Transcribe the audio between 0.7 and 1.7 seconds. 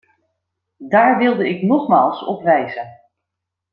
Daar wilde ik